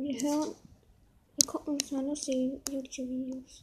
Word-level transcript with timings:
Wir 0.00 0.14
hören. 0.20 0.54
Wir 1.34 1.46
gucken 1.46 1.74
uns 1.74 1.90
mal 1.90 2.04
lustige 2.04 2.60
YouTube-Videos. 2.70 3.62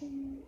Ähm. 0.00 0.38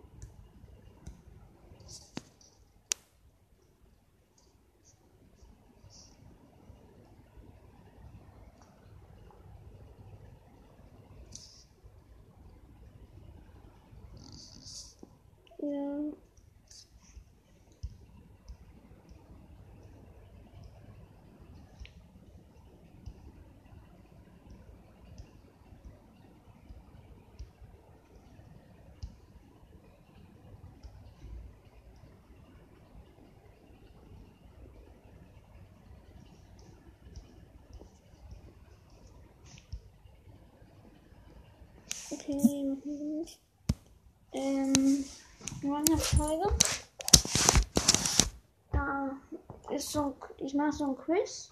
Ja. 15.59 15.97
Okay, 42.29 42.75
nicht. 42.83 43.39
Ähm, 44.33 45.05
wir 45.61 45.69
machen 45.71 45.85
eine 45.87 45.97
Folge. 45.97 46.53
Da 48.69 49.15
ist 49.69 49.89
so, 49.93 50.13
ich 50.35 50.53
mache 50.53 50.73
so 50.73 50.89
ein 50.89 50.97
Quiz. 50.97 51.49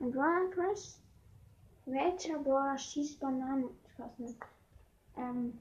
Ein 0.00 0.12
Brawler 0.12 0.48
Quiz. 0.50 0.98
Welcher 1.84 2.38
Brawler 2.38 2.78
schießt 2.78 3.20
Bananen? 3.20 3.68
Ich 3.84 3.98
weiß 3.98 4.18
nicht. 4.20 4.40
Ähm, 5.18 5.60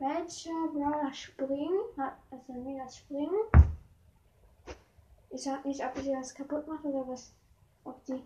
welcher 0.00 0.66
Brawler 0.72 1.14
springt? 1.14 1.96
Hat, 1.98 2.16
also 2.32 2.52
mega 2.52 2.88
springen. 2.88 3.44
Ich 5.30 5.44
sag 5.44 5.64
nicht, 5.64 5.84
ob 5.84 5.96
ich 5.98 6.10
das 6.10 6.34
kaputt 6.34 6.66
mache 6.66 6.88
oder 6.88 7.06
was. 7.06 7.30
Ob 7.84 8.04
die. 8.06 8.24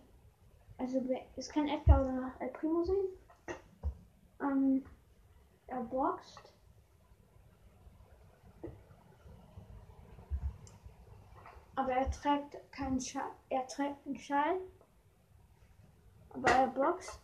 Also, 0.78 1.04
es 1.36 1.50
kann 1.50 1.68
Edgar 1.68 2.00
oder 2.00 2.32
El 2.38 2.48
Primo 2.48 2.84
sein. 2.84 2.96
Ähm, 4.40 4.82
er 5.74 5.82
boxt. 5.82 6.52
Aber 11.76 11.92
er 11.92 12.10
trägt 12.10 12.72
keinen 12.72 13.00
Schal. 13.00 13.30
Er 13.48 13.66
trägt 13.66 14.06
einen 14.06 14.18
Schal. 14.18 14.60
Aber 16.30 16.50
er 16.50 16.68
boxt. 16.68 17.20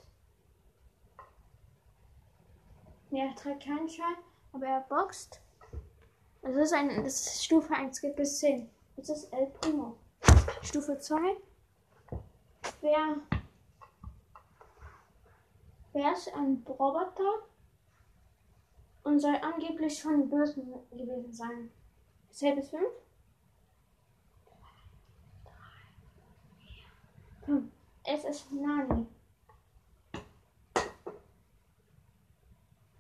Nee, 3.11 3.27
er 3.27 3.35
trägt 3.35 3.65
keinen 3.65 3.89
Schal, 3.89 4.15
aber 4.53 4.67
er 4.67 4.81
boxt. 4.83 5.41
Das 6.43 6.55
ist 6.55 6.73
ein, 6.73 7.05
das 7.05 7.27
ist 7.27 7.45
Stufe 7.45 7.75
1, 7.75 8.01
geht 8.01 8.17
bis 8.17 8.39
10. 8.39 8.71
Das 8.97 9.09
ist 9.09 9.33
El 9.33 9.47
Primo. 9.47 9.97
Stufe 10.63 10.99
2. 10.99 11.37
Wer, 12.81 13.17
wer 15.93 16.13
ist 16.13 16.33
ein 16.35 16.65
Roboter 16.69 17.50
und 19.03 19.21
soll 19.21 19.37
angeblich 19.37 20.03
den 20.03 20.29
Bösen 20.29 20.73
gewesen 20.91 21.33
sein? 21.33 21.71
10 22.31 22.57
bis 22.57 22.71
5? 22.71 22.83
5. 27.45 27.65
Es 28.05 28.25
ist 28.25 28.53
Nani. 28.53 29.07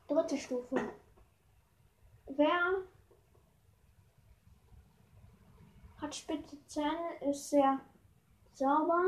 Dritte 0.08 0.36
Stufe. 0.36 0.92
Wer 2.26 2.82
hat 5.98 6.14
spitze 6.14 6.56
Zähne, 6.66 7.16
ist 7.28 7.50
sehr 7.50 7.80
sauber 8.54 9.04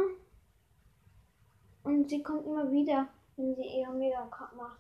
und 1.85 2.09
sie 2.09 2.23
kommt 2.23 2.47
immer 2.47 2.71
wieder, 2.71 3.09
wenn 3.37 3.55
sie 3.55 3.67
ihre 3.67 3.93
Mega-Cup 3.93 4.55
macht. 4.57 4.79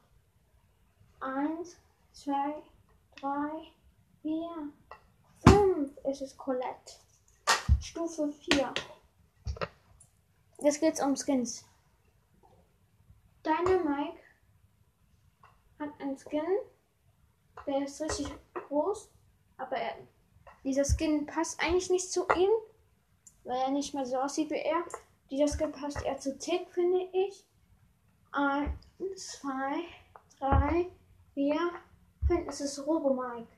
Eins, 1.20 1.76
zwei, 2.12 2.62
drei, 3.20 3.72
vier, 4.20 4.72
fünf 5.46 5.96
ist 6.04 6.22
es 6.22 6.36
Colette. 6.36 6.92
Stufe 7.80 8.32
4. 8.32 8.72
Jetzt 10.60 10.80
geht's 10.80 11.02
um 11.02 11.16
Skins. 11.16 11.64
Deine 13.42 13.80
Mike 13.80 14.20
hat 15.80 16.00
einen 16.00 16.16
Skin, 16.16 16.46
der 17.66 17.82
ist 17.82 18.00
richtig 18.00 18.28
groß, 18.54 19.10
aber 19.56 19.76
er, 19.76 19.96
dieser 20.62 20.84
Skin 20.84 21.26
passt 21.26 21.60
eigentlich 21.60 21.90
nicht 21.90 22.12
zu 22.12 22.24
ihm, 22.36 22.50
weil 23.42 23.58
er 23.58 23.70
nicht 23.70 23.94
mehr 23.94 24.06
so 24.06 24.18
aussieht 24.18 24.50
wie 24.50 24.60
er. 24.60 24.84
Dieser 25.30 25.48
Skin 25.48 25.72
passt 25.72 26.00
eher 26.02 26.18
zu 26.18 26.38
Tick, 26.38 26.70
finde 26.70 27.08
ich. 27.12 27.44
Eins, 28.30 29.40
zwei, 29.40 29.84
drei, 30.38 30.88
vier, 31.34 31.58
Es 32.48 32.60
ist 32.60 32.78
Robo 32.86 33.14
Mike. 33.14 33.48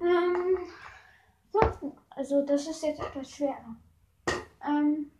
Ähm, 0.00 0.58
fünften. 1.50 1.92
Also 2.10 2.44
das 2.44 2.66
ist 2.66 2.82
jetzt 2.82 3.00
etwas 3.00 3.30
schwerer. 3.30 3.76
Ähm, 4.66 5.10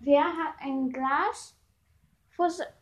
wer 0.00 0.24
hat 0.24 0.54
ein 0.60 0.90
Glas? 0.90 1.54
Se- 2.48 2.72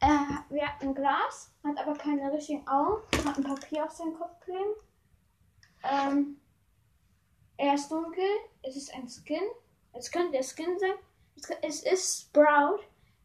äh, 0.00 0.36
wer 0.50 0.68
hat 0.68 0.82
ein 0.82 0.94
Glas, 0.94 1.52
hat 1.64 1.78
aber 1.78 1.94
keine 1.94 2.32
richtigen 2.32 2.66
Augen, 2.68 3.02
hat 3.26 3.36
ein 3.36 3.44
Papier 3.44 3.84
auf 3.84 3.90
seinen 3.90 4.14
Kopf 4.14 4.38
kleben. 4.40 4.74
Ähm, 5.82 6.40
er 7.56 7.74
ist 7.74 7.90
dunkel, 7.90 8.24
es 8.62 8.76
ist 8.76 8.94
ein 8.94 9.08
Skin. 9.08 9.42
Es 9.92 10.10
könnte 10.10 10.32
der 10.32 10.44
Skin 10.44 10.78
sein. 10.78 10.94
Es, 11.36 11.50
es 11.62 11.82
ist 11.82 12.20
Sprout, 12.28 12.80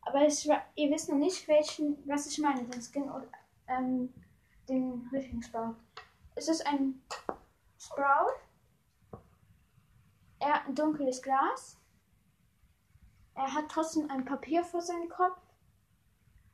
aber 0.06 0.20
wa- 0.22 0.62
ihr 0.76 0.92
wisst 0.92 1.10
noch 1.10 1.18
nicht, 1.18 1.48
welchen, 1.48 1.98
was 2.08 2.28
ich 2.28 2.38
meine, 2.40 2.64
den 2.64 2.82
Skin 2.82 3.10
oder 3.10 3.28
ähm, 3.68 4.14
den 4.68 5.08
richtigen 5.12 5.42
Sprout. 5.44 5.76
Es 6.36 6.48
ist 6.48 6.66
ein 6.66 7.02
Sprout. 7.80 8.34
Er 10.40 10.54
hat 10.56 10.68
ein 10.68 10.76
dunkles 10.76 11.22
Glas. 11.22 11.78
Er 13.36 13.54
hat 13.54 13.70
trotzdem 13.70 14.10
ein 14.10 14.26
Papier 14.26 14.64
vor 14.64 14.82
seinem 14.82 15.10
Kopf. 15.10 15.38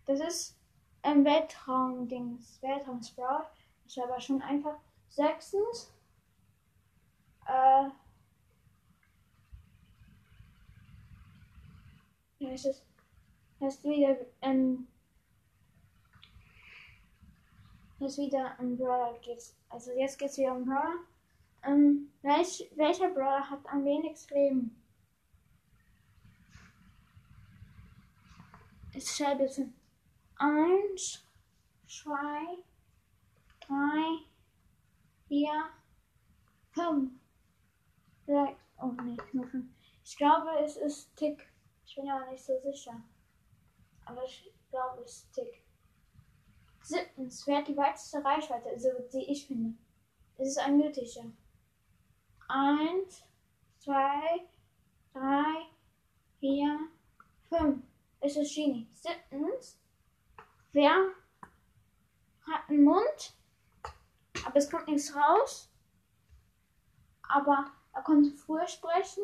Das 0.05 0.19
ist 0.19 0.55
ein 1.01 1.25
Weltraum-Dings. 1.25 2.61
Weltraum-Sprout. 2.61 3.45
Das 3.83 3.97
war 3.97 4.05
aber 4.05 4.21
schon 4.21 4.41
einfach. 4.41 4.75
Sechstens. 5.09 5.91
Äh. 7.47 7.89
Es 12.39 12.65
ist. 12.65 12.83
Es 12.83 12.88
ist 13.67 13.83
wieder. 13.83 14.17
Ähm, 14.41 14.87
es 17.99 18.13
ist 18.13 18.17
wieder 18.17 18.57
ein 18.59 18.77
Brawler. 18.77 19.17
Geht's, 19.19 19.55
also 19.69 19.91
jetzt 19.91 20.17
geht's 20.17 20.37
wieder 20.37 20.55
um 20.55 20.65
Brawler. 20.65 20.95
Ähm, 21.63 22.11
welch, 22.21 22.69
welcher 22.75 23.09
Brawler 23.09 23.49
hat 23.49 23.65
am 23.65 23.83
wenigsten 23.83 24.33
Leben? 24.33 24.83
Ich 28.93 29.09
stelle 29.09 29.35
bitte. 29.35 29.69
Eins, 30.37 31.23
zwei, 31.87 32.57
drei, 33.59 34.25
vier, 35.27 35.69
fünf, 36.71 37.11
sechs. 38.25 38.59
Oh 38.81 38.93
nee, 39.03 39.17
nur. 39.33 39.47
Ich 40.05 40.17
glaube, 40.17 40.49
es 40.63 40.77
ist 40.77 41.15
Tick. 41.17 41.51
Ich 41.85 41.95
bin 41.95 42.09
aber 42.09 42.31
nicht 42.31 42.43
so 42.43 42.57
sicher 42.61 43.01
aber 44.09 44.23
ich 44.23 44.51
glaube, 44.69 45.03
es 45.03 45.23
ist 45.23 45.37
dick. 45.37 45.63
Siebtens, 46.81 47.45
wer 47.45 47.57
hat 47.57 47.67
die 47.67 47.77
weiteste 47.77 48.23
Reichweite, 48.23 48.69
also 48.69 48.89
die 49.13 49.31
ich 49.31 49.45
finde? 49.45 49.77
Es 50.37 50.49
ist 50.49 50.59
ein 50.59 50.77
Nötiger. 50.77 51.25
Eins, 52.47 53.23
zwei, 53.77 54.47
drei, 55.13 55.67
vier, 56.39 56.79
fünf. 57.49 57.83
Es 58.21 58.35
ist 58.35 58.55
Genie. 58.55 58.87
Siebtens, 58.93 59.79
wer 60.71 60.95
hat 62.47 62.69
einen 62.69 62.83
Mund, 62.83 63.35
aber 64.45 64.55
es 64.55 64.69
kommt 64.69 64.87
nichts 64.87 65.15
raus, 65.15 65.69
aber 67.21 67.71
er 67.93 68.01
konnte 68.01 68.31
früher 68.31 68.67
sprechen. 68.67 69.23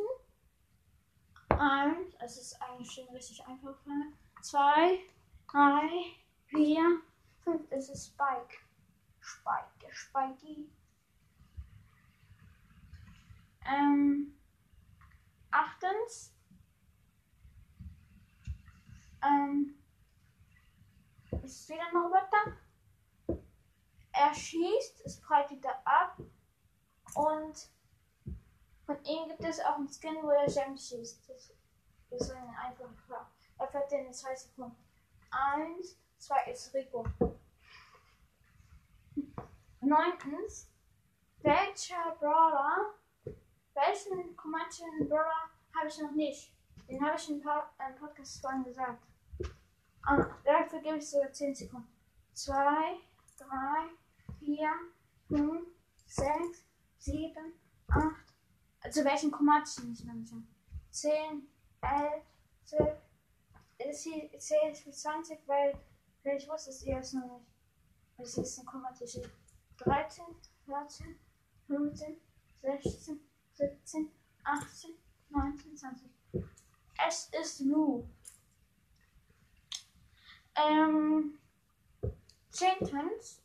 Eins, 1.50 2.16
also 2.18 2.42
es 2.42 2.52
ist 2.52 2.62
eigentlich 2.62 2.92
schon 2.92 3.08
richtig 3.10 3.44
einfach. 3.48 3.76
Gefallen. 3.78 4.25
2, 4.46 5.00
3, 5.48 5.90
4, 6.52 7.02
5. 7.46 7.72
Es 7.72 7.90
ist 7.90 8.06
Spike. 8.06 8.60
Spike, 9.20 9.92
Spikey. 9.92 10.70
Ähm, 13.66 14.38
achtens. 15.50 16.36
Ähm, 19.24 19.80
ist 21.42 21.68
wieder 21.68 21.88
ein 21.88 21.98
Roboter. 21.98 23.42
Er 24.12 24.32
schießt, 24.32 25.02
es 25.06 25.22
breitet 25.22 25.66
er 25.66 25.82
ab. 25.88 26.20
Und 27.16 27.72
von 28.86 29.04
ihm 29.06 29.28
gibt 29.28 29.44
es 29.44 29.60
auch 29.60 29.78
einen 29.78 29.90
Skin, 29.90 30.22
wo 30.22 30.30
er 30.30 30.48
selbst 30.48 30.90
schießt. 30.90 31.30
Das 31.30 32.22
ist 32.22 32.32
ein 32.32 32.56
einfacher 32.56 32.94
Fakt. 33.08 33.35
Er 33.58 33.68
fährt 33.68 33.92
in 33.92 34.14
2 34.14 34.36
Sekunden. 34.36 34.76
Eins, 35.32 35.98
zwei 36.18 36.52
ist 36.52 36.74
Rico. 36.74 37.06
Neuntens, 39.82 40.72
welcher 41.42 42.16
Brawler, 42.20 42.96
welchen 43.74 44.36
Comanchen 44.36 45.08
Brawler 45.08 45.50
habe 45.76 45.88
ich 45.88 46.00
noch 46.00 46.12
nicht? 46.12 46.52
Den 46.90 47.04
habe 47.04 47.18
ich 47.18 47.30
ähm, 47.30 47.44
Podcasts 48.00 48.40
vorhin 48.40 48.64
gesagt. 48.64 49.04
Ah, 50.04 50.26
dafür 50.44 50.80
gebe 50.80 50.98
ich 50.98 51.10
sogar 51.10 51.32
10 51.32 51.56
Sekunden. 51.56 51.88
2, 52.34 52.54
3, 53.38 53.48
4, 54.40 54.70
5, 55.30 55.68
6, 56.08 56.66
7, 57.00 57.54
8. 57.90 58.04
Also 58.82 59.04
welchen 59.04 59.32
Comanchen 59.32 59.94
ich 59.94 60.04
noch 60.04 60.14
nicht 60.14 60.32
habe. 60.32 60.44
10, 60.92 61.48
11, 61.82 62.24
12. 62.66 63.05
Ich 63.78 63.88
es 63.88 64.80
für 64.80 64.92
20, 64.92 65.48
weil 65.48 65.78
vielleicht 66.22 66.48
wusste 66.48 66.86
ihr 66.88 66.98
es 66.98 67.14
noch 67.14 67.40
nicht. 67.40 67.46
Es 68.18 68.38
ist 68.38 68.60
ein 68.60 68.66
Kommatische. 68.66 69.22
13, 69.78 70.24
14, 70.66 71.20
15, 71.68 72.18
16, 72.62 73.20
17, 73.54 74.12
18, 74.44 74.92
19, 75.30 75.78
20. 75.78 76.10
Es 77.08 77.30
ist 77.42 77.60
Lu. 77.62 78.08
Ähm, 80.56 81.38
zehntens. 82.50 83.42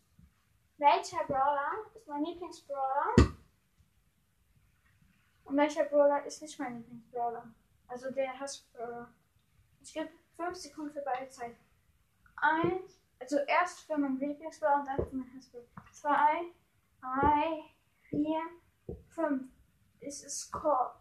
Welcher 0.78 1.24
Brawler 1.26 1.72
ist 1.94 2.06
mein 2.06 2.24
Lieblingsbrawler? 2.24 3.34
Und 5.44 5.56
welcher 5.56 5.84
Brawler 5.84 6.24
ist 6.24 6.40
nicht 6.40 6.58
mein 6.58 6.78
Lieblingsbrawler? 6.78 7.52
Also 7.88 8.10
der 8.12 8.38
Hassbrawler. 8.38 9.12
Ich 9.82 9.92
gebe 9.92 10.08
5 10.40 10.56
Sekunden 10.56 10.92
für 10.92 11.02
beide 11.02 11.28
Zeit. 11.28 11.56
1, 12.36 12.98
also 13.18 13.36
erst 13.40 13.80
für 13.80 13.98
meinen 13.98 14.18
Lieblingsbrawler 14.18 14.80
und 14.80 14.86
dann 14.86 15.08
für 15.08 15.16
meinen 15.16 15.36
Hassbrawler. 15.36 15.66
2, 15.92 16.52
3, 17.02 17.64
4, 18.08 18.40
5. 19.08 19.52
Es 20.00 20.24
ist 20.24 20.50
Cold. 20.50 20.92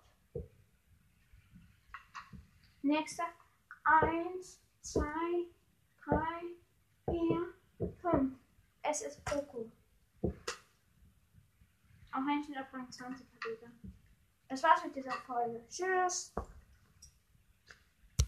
Nächster. 2.81 3.23
1, 3.83 4.61
2, 4.81 5.03
3, 6.03 6.17
4, 7.09 7.93
5. 8.01 8.37
Es 8.81 9.01
ist 9.01 9.23
Poco. 9.23 9.71
Auch 12.11 12.25
wenn 12.25 12.41
ich 12.41 12.73
Rang 12.73 12.91
20 12.91 13.25
hatte. 13.27 13.71
Das 14.49 14.63
war's 14.63 14.83
mit 14.83 14.95
dieser 14.95 15.11
Folge. 15.11 15.63
Tschüss. 15.69 16.33